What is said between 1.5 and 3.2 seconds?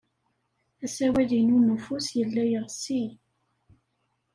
n ufus yella yeɣsi.